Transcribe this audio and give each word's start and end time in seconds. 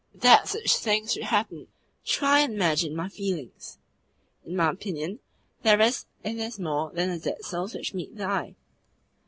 That 0.15 0.47
such 0.47 0.77
things 0.77 1.13
should 1.13 1.25
happen! 1.25 1.67
TRY 2.07 2.39
and 2.39 2.55
imagine 2.55 2.95
my 2.95 3.07
feelings!" 3.07 3.77
"In 4.43 4.55
my 4.55 4.71
opinion, 4.71 5.19
there 5.61 5.79
is 5.79 6.05
in 6.23 6.37
this 6.37 6.57
more 6.57 6.89
than 6.89 7.09
the 7.11 7.19
dead 7.19 7.45
souls 7.45 7.75
which 7.75 7.93
meet 7.93 8.17
the 8.17 8.25
eye." 8.25 8.55